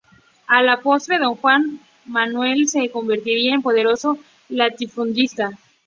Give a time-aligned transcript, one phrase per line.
[0.47, 4.17] A la postre Don Juan Manuel se convertiría en poderoso
[4.49, 5.51] latifundista.